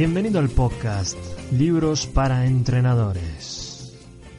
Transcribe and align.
Bienvenido 0.00 0.38
al 0.38 0.48
podcast 0.48 1.18
Libros 1.52 2.06
para 2.06 2.46
Entrenadores. 2.46 3.92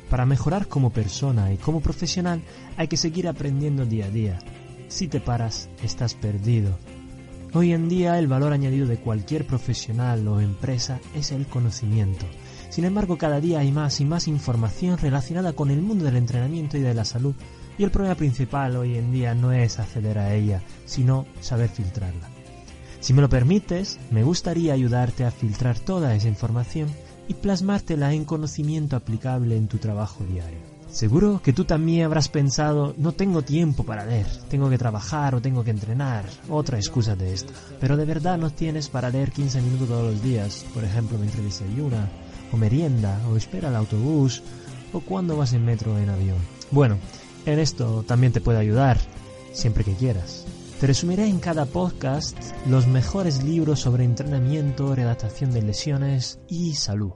Para 0.09 0.25
mejorar 0.25 0.67
como 0.67 0.89
persona 0.89 1.53
y 1.53 1.57
como 1.57 1.81
profesional 1.81 2.41
hay 2.77 2.87
que 2.87 2.97
seguir 2.97 3.27
aprendiendo 3.27 3.85
día 3.85 4.05
a 4.05 4.09
día. 4.09 4.39
Si 4.87 5.07
te 5.07 5.19
paras, 5.19 5.69
estás 5.83 6.15
perdido. 6.15 6.75
Hoy 7.53 7.73
en 7.73 7.89
día 7.89 8.17
el 8.17 8.27
valor 8.27 8.53
añadido 8.53 8.87
de 8.87 8.97
cualquier 8.97 9.45
profesional 9.45 10.27
o 10.27 10.41
empresa 10.41 10.99
es 11.13 11.31
el 11.31 11.45
conocimiento. 11.45 12.25
Sin 12.71 12.85
embargo, 12.85 13.17
cada 13.17 13.41
día 13.41 13.59
hay 13.59 13.69
más 13.73 13.99
y 13.99 14.05
más 14.05 14.29
información 14.29 14.97
relacionada 14.97 15.51
con 15.51 15.71
el 15.71 15.81
mundo 15.81 16.05
del 16.05 16.15
entrenamiento 16.15 16.77
y 16.77 16.81
de 16.81 16.93
la 16.93 17.03
salud, 17.03 17.35
y 17.77 17.83
el 17.83 17.91
problema 17.91 18.15
principal 18.15 18.77
hoy 18.77 18.97
en 18.97 19.11
día 19.11 19.35
no 19.35 19.51
es 19.51 19.77
acceder 19.77 20.17
a 20.17 20.33
ella, 20.33 20.61
sino 20.85 21.25
saber 21.41 21.69
filtrarla. 21.69 22.29
Si 23.01 23.11
me 23.13 23.21
lo 23.21 23.27
permites, 23.27 23.99
me 24.09 24.23
gustaría 24.23 24.71
ayudarte 24.71 25.25
a 25.25 25.31
filtrar 25.31 25.79
toda 25.79 26.15
esa 26.15 26.29
información 26.29 26.87
y 27.27 27.33
plasmártela 27.33 28.13
en 28.13 28.23
conocimiento 28.23 28.95
aplicable 28.95 29.57
en 29.57 29.67
tu 29.67 29.77
trabajo 29.77 30.23
diario. 30.23 30.59
Seguro 30.89 31.41
que 31.43 31.51
tú 31.51 31.65
también 31.65 32.05
habrás 32.05 32.29
pensado, 32.29 32.93
no 32.97 33.11
tengo 33.11 33.41
tiempo 33.41 33.83
para 33.83 34.05
leer, 34.05 34.27
tengo 34.49 34.69
que 34.69 34.77
trabajar 34.77 35.35
o 35.35 35.41
tengo 35.41 35.63
que 35.65 35.71
entrenar, 35.71 36.23
otra 36.49 36.77
excusa 36.77 37.17
de 37.17 37.33
esta. 37.33 37.51
Pero 37.81 37.97
de 37.97 38.05
verdad 38.05 38.37
no 38.37 38.49
tienes 38.49 38.87
para 38.87 39.09
leer 39.09 39.31
15 39.31 39.61
minutos 39.61 39.89
todos 39.89 40.13
los 40.13 40.23
días, 40.23 40.65
por 40.73 40.83
ejemplo 40.85 41.17
mientras 41.17 41.43
desayuna, 41.43 42.09
o 42.51 42.57
merienda, 42.57 43.19
o 43.29 43.37
espera 43.37 43.69
el 43.69 43.75
autobús, 43.75 44.43
o 44.93 44.99
cuando 44.99 45.37
vas 45.37 45.53
en 45.53 45.65
metro 45.65 45.93
o 45.93 45.97
en 45.97 46.09
avión. 46.09 46.37
Bueno, 46.71 46.97
en 47.45 47.59
esto 47.59 48.03
también 48.07 48.33
te 48.33 48.41
puedo 48.41 48.59
ayudar, 48.59 48.97
siempre 49.53 49.83
que 49.83 49.95
quieras. 49.95 50.45
Te 50.79 50.87
resumiré 50.87 51.27
en 51.27 51.39
cada 51.39 51.65
podcast 51.65 52.37
los 52.67 52.87
mejores 52.87 53.43
libros 53.43 53.79
sobre 53.79 54.03
entrenamiento, 54.03 54.95
redactación 54.95 55.51
de 55.51 55.61
lesiones 55.61 56.39
y 56.47 56.73
salud. 56.73 57.13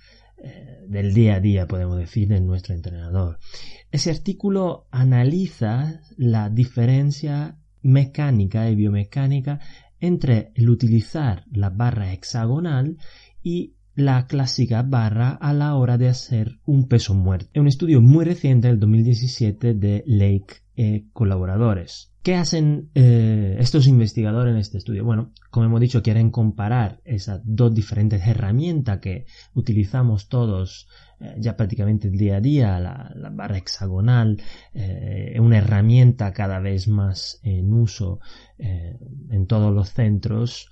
eh, 0.42 0.80
del 0.88 1.14
día 1.14 1.36
a 1.36 1.40
día, 1.40 1.66
podemos 1.66 1.96
decir, 1.98 2.28
de 2.28 2.40
nuestro 2.40 2.74
entrenador. 2.74 3.38
Ese 3.90 4.10
artículo 4.10 4.86
analiza 4.90 6.00
la 6.16 6.48
diferencia 6.48 7.58
mecánica 7.82 8.68
y 8.68 8.74
biomecánica 8.74 9.60
entre 10.00 10.50
el 10.54 10.68
utilizar 10.68 11.44
la 11.52 11.70
barra 11.70 12.12
hexagonal 12.12 12.98
y 13.42 13.74
la 13.94 14.26
clásica 14.26 14.82
barra 14.82 15.30
a 15.30 15.52
la 15.52 15.76
hora 15.76 15.98
de 15.98 16.08
hacer 16.08 16.58
un 16.64 16.88
peso 16.88 17.14
muerto. 17.14 17.50
Es 17.52 17.60
un 17.60 17.68
estudio 17.68 18.00
muy 18.00 18.24
reciente 18.24 18.68
del 18.68 18.80
2017 18.80 19.74
de 19.74 20.02
Lake 20.06 20.62
eh, 20.76 21.04
colaboradores. 21.12 22.11
¿Qué 22.22 22.36
hacen 22.36 22.90
eh, 22.94 23.56
estos 23.58 23.88
investigadores 23.88 24.52
en 24.52 24.58
este 24.58 24.78
estudio? 24.78 25.04
Bueno, 25.04 25.32
como 25.50 25.66
hemos 25.66 25.80
dicho, 25.80 26.04
quieren 26.04 26.30
comparar 26.30 27.00
esas 27.04 27.40
dos 27.44 27.74
diferentes 27.74 28.24
herramientas 28.24 29.00
que 29.00 29.26
utilizamos 29.54 30.28
todos 30.28 30.86
eh, 31.18 31.34
ya 31.38 31.56
prácticamente 31.56 32.06
el 32.06 32.16
día 32.16 32.36
a 32.36 32.40
día, 32.40 32.78
la, 32.78 33.12
barra 33.32 33.58
hexagonal, 33.58 34.40
eh, 34.72 35.36
una 35.40 35.58
herramienta 35.58 36.32
cada 36.32 36.60
vez 36.60 36.86
más 36.86 37.40
en 37.42 37.72
uso 37.72 38.20
en 38.58 39.46
todos 39.48 39.74
los 39.74 39.88
centros 39.88 40.70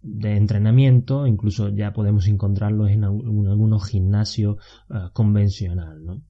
de 0.00 0.36
entrenamiento, 0.36 1.26
incluso 1.26 1.68
ya 1.68 1.92
podemos 1.92 2.26
encontrarlo 2.26 2.88
en, 2.88 3.04
algunos 3.04 3.86
gimnasios 3.86 4.56
convencional. 5.12 6.22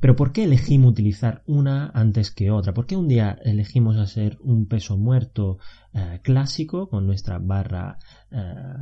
Pero 0.00 0.16
¿por 0.16 0.32
qué 0.32 0.44
elegimos 0.44 0.92
utilizar 0.92 1.42
una 1.46 1.90
antes 1.94 2.30
que 2.30 2.50
otra? 2.50 2.74
¿Por 2.74 2.86
qué 2.86 2.96
un 2.96 3.08
día 3.08 3.38
elegimos 3.44 3.96
hacer 3.96 4.38
un 4.40 4.66
peso 4.66 4.96
muerto 4.96 5.58
eh, 5.92 6.20
clásico 6.22 6.88
con 6.88 7.06
nuestra 7.06 7.38
barra 7.38 7.98
eh, 8.30 8.36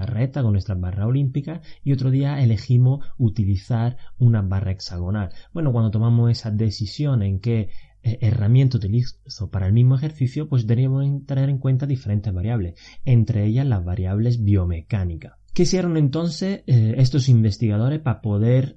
reta, 0.07 0.43
con 0.43 0.53
nuestra 0.53 0.75
barra 0.75 1.07
olímpica 1.07 1.63
y 1.85 1.93
otro 1.93 2.11
día 2.11 2.43
elegimos 2.43 3.07
utilizar 3.19 3.97
una 4.19 4.43
barra 4.43 4.73
hexagonal? 4.73 5.31
Bueno, 5.53 5.73
cuando 5.73 5.91
tomamos 5.91 6.31
esa 6.31 6.51
decisión 6.51 7.23
en 7.23 7.41
qué 7.41 7.71
eh, 8.03 8.19
herramienta 8.21 8.77
utilizo 8.77 9.51
para 9.51 9.67
el 9.67 9.73
mismo 9.73 9.97
ejercicio, 9.97 10.49
pues 10.49 10.67
deberíamos 10.67 11.25
tener 11.27 11.49
en 11.49 11.59
cuenta 11.59 11.87
diferentes 11.87 12.33
variables, 12.33 12.75
entre 13.05 13.47
ellas 13.47 13.67
las 13.67 13.85
variables 13.85 14.43
biomecánicas. 14.43 15.35
¿Qué 15.55 15.63
hicieron 15.63 15.97
entonces 15.97 16.65
estos 16.67 17.31
investigadores 17.31 18.01
para 18.01 18.21
poder 18.21 18.77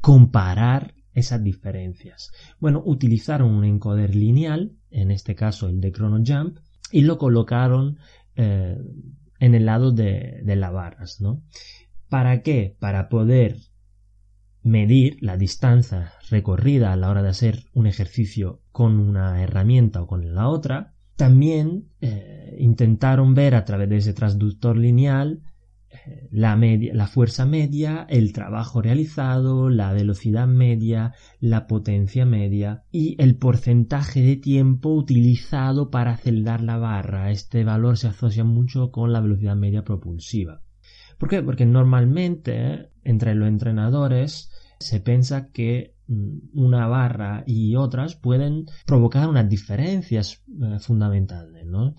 comparar 0.00 0.93
esas 1.14 1.42
diferencias? 1.42 2.32
Bueno, 2.60 2.82
utilizaron 2.84 3.50
un 3.50 3.64
encoder 3.64 4.14
lineal, 4.14 4.72
en 4.90 5.10
este 5.10 5.34
caso 5.34 5.68
el 5.68 5.80
de 5.80 5.92
ChronoJump, 5.92 6.58
y 6.90 7.02
lo 7.02 7.18
colocaron 7.18 7.98
eh, 8.36 8.78
en 9.40 9.54
el 9.54 9.66
lado 9.66 9.92
de, 9.92 10.40
de 10.44 10.56
las 10.56 10.72
barras, 10.72 11.20
¿no? 11.20 11.42
¿Para 12.08 12.42
qué? 12.42 12.76
Para 12.78 13.08
poder 13.08 13.56
medir 14.64 15.18
la 15.20 15.36
distancia 15.36 16.14
recorrida 16.30 16.92
a 16.92 16.96
la 16.96 17.10
hora 17.10 17.22
de 17.22 17.28
hacer 17.28 17.64
un 17.74 17.86
ejercicio 17.86 18.62
con 18.72 18.98
una 18.98 19.42
herramienta 19.42 20.02
o 20.02 20.06
con 20.06 20.34
la 20.34 20.48
otra. 20.48 20.94
También 21.16 21.90
eh, 22.00 22.56
intentaron 22.58 23.34
ver 23.34 23.54
a 23.54 23.64
través 23.64 23.88
de 23.88 23.98
ese 23.98 24.14
transductor 24.14 24.76
lineal 24.76 25.42
la, 26.30 26.56
media, 26.56 26.94
la 26.94 27.06
fuerza 27.06 27.46
media, 27.46 28.06
el 28.08 28.32
trabajo 28.32 28.82
realizado, 28.82 29.70
la 29.70 29.92
velocidad 29.92 30.46
media, 30.46 31.14
la 31.40 31.66
potencia 31.66 32.26
media 32.26 32.84
y 32.90 33.16
el 33.22 33.36
porcentaje 33.36 34.20
de 34.20 34.36
tiempo 34.36 34.90
utilizado 34.90 35.90
para 35.90 36.12
acelerar 36.12 36.60
la 36.62 36.78
barra. 36.78 37.30
Este 37.30 37.64
valor 37.64 37.96
se 37.96 38.08
asocia 38.08 38.44
mucho 38.44 38.90
con 38.90 39.12
la 39.12 39.20
velocidad 39.20 39.56
media 39.56 39.84
propulsiva. 39.84 40.62
¿Por 41.18 41.28
qué? 41.28 41.42
Porque 41.42 41.66
normalmente 41.66 42.90
entre 43.04 43.34
los 43.34 43.48
entrenadores 43.48 44.50
se 44.80 45.00
piensa 45.00 45.50
que 45.50 45.93
una 46.06 46.86
barra 46.86 47.44
y 47.46 47.76
otras 47.76 48.14
pueden 48.14 48.66
provocar 48.86 49.28
unas 49.28 49.48
diferencias 49.48 50.42
eh, 50.60 50.78
fundamentales, 50.78 51.64
¿no? 51.64 51.94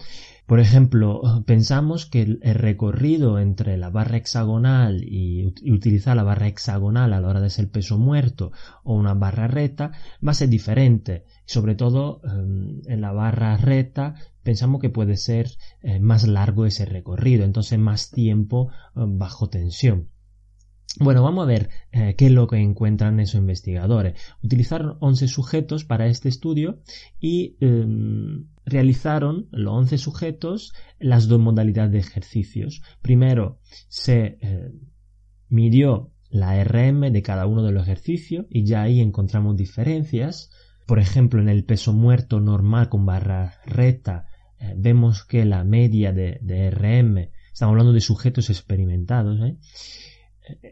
Por 0.46 0.60
ejemplo, 0.60 1.22
pensamos 1.48 2.06
que 2.06 2.22
el, 2.22 2.40
recorrido 2.42 3.40
entre 3.40 3.78
la 3.78 3.90
barra 3.90 4.18
hexagonal 4.18 5.04
y, 5.04 5.48
utilizar 5.72 6.16
la 6.16 6.24
barra 6.24 6.48
hexagonal 6.48 7.14
a 7.14 7.20
la 7.20 7.28
hora 7.28 7.42
de 7.42 7.50
ser 7.50 7.70
peso 7.70 7.98
muerto 7.98 8.52
o 8.84 8.96
una 8.96 9.16
barra 9.16 9.48
recta 9.48 9.92
va 10.26 10.32
a 10.32 10.36
ser 10.36 10.50
diferente. 10.50 11.26
Sobre 11.46 11.76
todo 11.76 12.22
em, 12.24 12.82
en 12.86 13.02
la 13.02 13.12
barra 13.12 13.58
recta 13.58 14.16
pensamos 14.44 14.82
que 14.82 14.90
puede 14.90 15.18
ser 15.18 15.50
eh, 15.82 16.00
más 16.00 16.28
largo 16.28 16.66
ese 16.68 16.86
recorrido, 16.86 17.44
entonces 17.44 17.80
más 17.80 18.12
tiempo 18.12 18.70
eh, 18.96 19.02
bajo 19.08 19.50
tensión. 19.50 20.10
Bueno, 21.00 21.24
vamos 21.24 21.44
a 21.44 21.48
ver 21.48 21.70
eh, 21.92 22.16
qué 22.18 22.28
es 22.28 22.32
lo 22.32 22.48
que 22.48 22.58
encuentran 22.58 23.20
esos 23.20 23.40
investigadores. 23.40 24.20
Utilizaron 24.42 24.98
11 25.02 25.28
sujetos 25.28 25.84
para 25.84 26.08
este 26.08 26.30
estudio 26.30 26.80
y 27.20 27.58
em, 27.60 28.48
realizaron 28.66 29.48
los 29.52 29.74
11 29.74 29.98
sujetos 29.98 30.74
las 31.00 31.28
dos 31.28 31.40
modalidades 31.40 31.92
de 31.92 32.00
ejercicios. 32.00 32.82
Primero 33.02 33.60
se 33.90 34.38
eh, 34.42 34.72
midió 35.50 36.12
la 36.30 36.64
RM 36.64 37.12
de 37.12 37.22
cada 37.22 37.46
uno 37.46 37.64
de 37.64 37.74
los 37.74 37.84
ejercicios 37.84 38.46
y 38.50 38.64
ya 38.64 38.84
ahí 38.84 39.02
encontramos 39.02 39.58
diferencias. 39.58 40.50
Por 40.88 41.00
ejemplo, 41.00 41.42
en 41.42 41.50
el 41.50 41.66
peso 41.66 41.92
muerto 41.92 42.40
normal 42.40 42.88
con 42.88 43.06
barra 43.06 43.56
recta 43.66 44.28
eh, 44.60 44.74
vemos 44.78 45.26
que 45.26 45.44
la 45.44 45.66
media 45.66 46.14
de, 46.14 46.40
de, 46.42 46.72
RM, 46.72 47.32
estamos 47.52 47.74
hablando 47.74 47.92
de 47.92 48.02
sujetos 48.02 48.50
experimentados, 48.50 49.42
¿eh? 49.42 49.58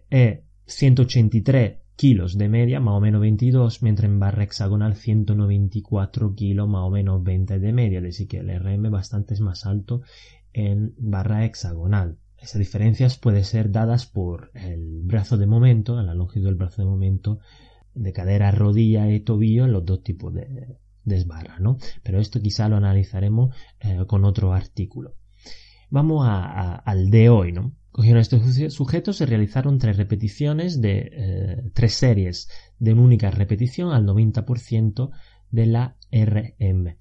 Es 0.10 0.40
183 0.66 1.78
kilos 1.96 2.38
de 2.38 2.50
media, 2.50 2.80
más 2.80 2.96
o 2.96 3.00
menos 3.00 3.22
22, 3.22 3.84
mientras 3.84 4.10
en 4.10 4.20
barra 4.20 4.44
hexagonal 4.44 4.96
194 4.96 6.36
kilos, 6.36 6.68
más 6.68 6.84
o 6.84 6.90
menos 6.90 7.24
20 7.24 7.60
de 7.60 7.74
media, 7.74 8.00
es 8.00 8.04
decir 8.04 8.28
que 8.28 8.40
el 8.40 8.50
RM 8.60 8.90
bastante 8.90 9.34
es 9.34 9.42
más 9.42 9.66
alto 9.66 10.02
en 10.54 10.94
barra 10.98 11.46
hexagonal. 11.46 12.18
Esas 12.38 12.60
diferencias 12.60 13.18
pueden 13.18 13.46
ser 13.46 13.72
dadas 13.72 14.06
por 14.06 14.52
el 14.54 15.02
brazo 15.04 15.38
de 15.38 15.46
momento, 15.46 16.02
la 16.02 16.14
longitud 16.14 16.46
del 16.46 16.56
brazo 16.56 16.81
de 16.81 16.90
momento 16.90 17.40
de 17.94 18.12
cadera, 18.12 18.52
rodilla 18.52 19.10
y 19.10 19.20
tobillo 19.20 19.66
en 19.66 19.72
los 19.72 19.86
dos 19.86 20.04
tipos 20.04 20.34
de, 20.34 20.78
desbarra, 21.06 21.60
¿no? 21.60 21.78
Pero 22.02 22.20
esto 22.20 22.42
quizá 22.42 22.70
lo 22.70 22.78
analizaremos 22.78 23.56
eh, 23.80 24.04
con 24.08 24.25
otro 24.25 24.54
artículo. 24.54 25.16
Vamos 25.90 26.25
al 26.28 27.10
de 27.12 27.30
hoy, 27.30 27.52
¿no? 27.52 27.75
Cogieron 27.94 28.22
estos 28.22 28.74
sujetos 28.74 29.22
y 29.22 29.25
realizaron 29.25 29.78
tres 29.78 29.98
repeticiones 29.98 30.81
de 30.81 31.12
eh, 31.13 31.72
tres 31.75 31.94
series 31.94 32.50
de 32.80 32.94
una 32.94 33.04
única 33.04 33.30
repetición 33.30 33.94
al 33.94 34.04
90% 34.04 35.12
de 35.51 35.66
la 35.68 35.95
RM. 36.12 36.98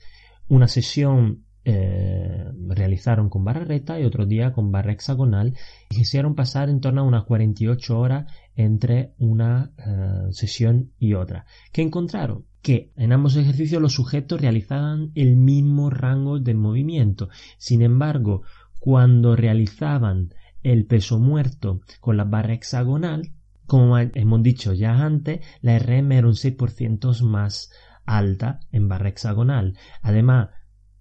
Una 0.48 0.68
sesión 0.68 1.46
eh, 1.64 2.44
realizaron 2.68 3.30
con 3.30 3.42
barra 3.42 3.64
recta 3.64 3.98
y 3.98 4.04
otro 4.04 4.26
día 4.26 4.52
con 4.52 4.70
barra 4.70 4.92
hexagonal 4.92 5.56
y 5.88 5.96
quisieron 5.96 6.34
pasar 6.34 6.68
en 6.68 6.80
torno 6.80 7.00
a 7.00 7.04
unas 7.04 7.24
48 7.24 7.98
horas 7.98 8.30
entre 8.54 9.14
una 9.16 9.72
eh, 9.78 10.30
sesión 10.32 10.92
y 10.98 11.14
otra. 11.14 11.46
¿Qué 11.72 11.80
encontraron? 11.80 12.44
Que 12.60 12.92
en 12.96 13.14
ambos 13.14 13.36
ejercicios 13.36 13.80
los 13.80 13.94
sujetos 13.94 14.42
realizaban 14.42 15.10
el 15.14 15.36
mismo 15.36 15.88
rango 15.88 16.38
de 16.38 16.52
movimiento. 16.52 17.30
Sin 17.56 17.80
embargo, 17.80 18.42
cuando 18.78 19.36
realizaban 19.36 20.34
el 20.62 20.86
peso 20.86 21.18
muerto 21.18 21.80
con 22.00 22.16
la 22.16 22.24
barra 22.24 22.54
hexagonal, 22.54 23.32
como 23.66 23.98
hemos 23.98 24.42
dicho 24.42 24.72
ya 24.72 25.04
antes, 25.04 25.40
la 25.60 25.78
RM 25.78 26.12
era 26.12 26.26
un 26.26 26.34
6% 26.34 27.20
más 27.22 27.70
alta 28.04 28.60
en 28.70 28.88
barra 28.88 29.08
hexagonal. 29.08 29.76
Además, 30.02 30.50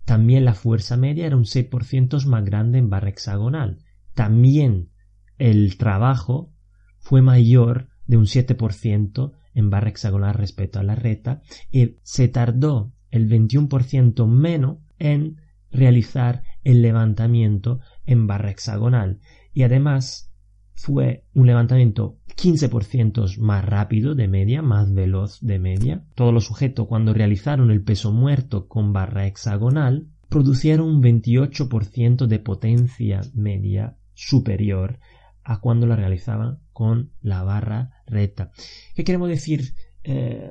también 0.05 0.45
la 0.45 0.53
fuerza 0.53 0.97
media 0.97 1.25
era 1.25 1.35
un 1.35 1.45
6% 1.45 2.25
más 2.25 2.45
grande 2.45 2.79
en 2.79 2.89
barra 2.89 3.09
hexagonal. 3.09 3.79
También 4.13 4.89
el 5.37 5.77
trabajo 5.77 6.53
fue 6.99 7.21
mayor 7.21 7.89
de 8.05 8.17
un 8.17 8.25
7% 8.25 9.33
en 9.53 9.69
barra 9.69 9.89
hexagonal 9.89 10.33
respecto 10.33 10.79
a 10.79 10.83
la 10.83 10.95
recta 10.95 11.41
y 11.71 11.97
se 12.03 12.27
tardó 12.27 12.93
el 13.09 13.29
21% 13.29 14.27
menos 14.27 14.77
en 14.97 15.37
realizar 15.71 16.43
el 16.63 16.81
levantamiento 16.81 17.79
en 18.05 18.27
barra 18.27 18.51
hexagonal 18.51 19.19
y 19.53 19.63
además 19.63 20.31
fue 20.73 21.25
un 21.33 21.47
levantamiento 21.47 22.17
15% 22.35 23.37
más 23.37 23.63
rápido 23.63 24.15
de 24.15 24.27
media, 24.27 24.61
más 24.61 24.91
veloz 24.93 25.39
de 25.41 25.59
media. 25.59 26.03
Todos 26.15 26.33
los 26.33 26.45
sujetos 26.45 26.87
cuando 26.87 27.13
realizaron 27.13 27.71
el 27.71 27.83
peso 27.83 28.11
muerto 28.11 28.67
con 28.67 28.93
barra 28.93 29.27
hexagonal 29.27 30.07
producieron 30.29 30.87
un 30.87 31.03
28% 31.03 32.25
de 32.25 32.39
potencia 32.39 33.21
media 33.33 33.97
superior 34.13 34.99
a 35.43 35.59
cuando 35.59 35.87
la 35.87 35.95
realizaban 35.95 36.59
con 36.71 37.11
la 37.21 37.43
barra 37.43 37.91
recta. 38.07 38.51
¿Qué 38.95 39.03
queremos 39.03 39.29
decir 39.29 39.73
eh, 40.03 40.49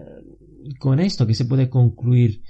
con 0.78 1.00
esto? 1.00 1.26
¿Qué 1.26 1.34
se 1.34 1.46
puede 1.46 1.70
concluir 1.70 2.42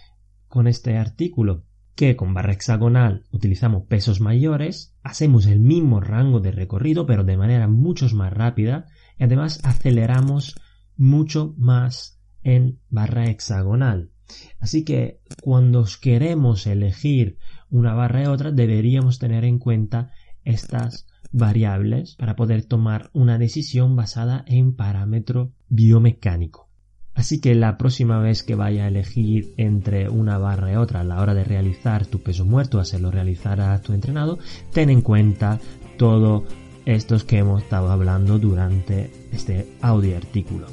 con 0.48 0.66
este 0.66 0.96
artículo? 0.96 1.64
Que 2.00 2.16
con 2.16 2.32
barra 2.32 2.54
hexagonal 2.54 3.26
utilizamos 3.30 3.82
pesos 3.84 4.22
mayores, 4.22 4.96
hacemos 5.02 5.44
el 5.44 5.60
mismo 5.60 6.00
rango 6.00 6.40
de 6.40 6.50
recorrido 6.50 7.04
pero 7.04 7.24
de 7.24 7.36
manera 7.36 7.68
mucho 7.68 8.08
más 8.16 8.32
rápida 8.32 8.86
y 9.18 9.24
además 9.24 9.60
aceleramos 9.64 10.58
mucho 10.96 11.54
más 11.58 12.18
en 12.42 12.78
barra 12.88 13.26
hexagonal. 13.26 14.12
Así 14.60 14.82
que 14.82 15.20
cuando 15.42 15.84
queremos 16.00 16.66
elegir 16.66 17.36
una 17.68 17.92
barra 17.92 18.22
y 18.22 18.26
otra 18.28 18.50
deberíamos 18.50 19.18
tener 19.18 19.44
en 19.44 19.58
cuenta 19.58 20.10
estas 20.42 21.06
variables 21.32 22.16
para 22.16 22.34
poder 22.34 22.64
tomar 22.64 23.10
una 23.12 23.36
decisión 23.36 23.94
basada 23.94 24.42
en 24.46 24.74
parámetro 24.74 25.52
biomecánico. 25.68 26.69
Así 27.14 27.40
que 27.40 27.54
la 27.54 27.76
próxima 27.76 28.18
vez 28.20 28.42
que 28.42 28.54
vaya 28.54 28.84
a 28.84 28.88
elegir 28.88 29.52
entre 29.56 30.08
una 30.08 30.38
barra 30.38 30.72
y 30.72 30.76
otra 30.76 31.00
a 31.00 31.04
la 31.04 31.20
hora 31.20 31.34
de 31.34 31.44
realizar 31.44 32.06
tu 32.06 32.20
peso 32.20 32.44
muerto, 32.44 32.80
hacerlo 32.80 33.10
realizar 33.10 33.60
a 33.60 33.80
tu 33.82 33.92
entrenado, 33.92 34.38
ten 34.72 34.90
en 34.90 35.02
cuenta 35.02 35.58
todo 35.98 36.44
estos 36.86 37.24
que 37.24 37.38
hemos 37.38 37.62
estado 37.62 37.90
hablando 37.90 38.38
durante 38.38 39.10
este 39.32 39.66
audio 39.82 40.16
artículo. 40.16 40.66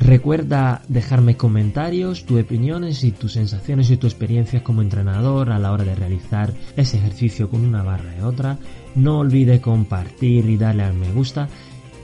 Recuerda 0.00 0.82
dejarme 0.88 1.36
comentarios, 1.36 2.26
tus 2.26 2.42
opiniones 2.42 3.04
y 3.04 3.12
tus 3.12 3.34
sensaciones 3.34 3.90
y 3.90 3.96
tus 3.96 4.12
experiencias 4.12 4.62
como 4.62 4.82
entrenador 4.82 5.50
a 5.50 5.58
la 5.58 5.72
hora 5.72 5.84
de 5.84 5.94
realizar 5.94 6.52
ese 6.76 6.98
ejercicio 6.98 7.48
con 7.48 7.64
una 7.64 7.82
barra 7.82 8.16
y 8.18 8.22
otra. 8.22 8.58
No 8.96 9.20
olvides 9.20 9.60
compartir 9.60 10.48
y 10.50 10.56
darle 10.56 10.82
al 10.82 10.94
me 10.94 11.12
gusta 11.12 11.48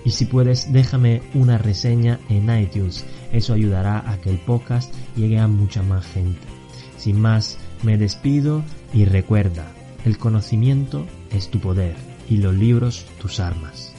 y 0.04 0.10
si 0.10 0.24
puedes 0.24 0.72
déjame 0.72 1.22
una 1.34 1.58
reseña 1.58 2.20
en 2.28 2.50
iTunes. 2.56 3.04
Eso 3.32 3.52
ayudará 3.52 4.10
a 4.10 4.20
que 4.20 4.30
el 4.30 4.38
podcast 4.38 4.92
llegue 5.16 5.38
a 5.38 5.48
mucha 5.48 5.82
más 5.82 6.06
gente. 6.06 6.46
Sin 6.96 7.20
más, 7.20 7.58
me 7.82 7.96
despido 7.96 8.62
y 8.92 9.04
recuerda, 9.04 9.72
el 10.04 10.18
conocimiento 10.18 11.06
es 11.30 11.48
tu 11.48 11.60
poder 11.60 11.96
y 12.28 12.38
los 12.38 12.54
libros 12.54 13.06
tus 13.20 13.40
armas. 13.40 13.89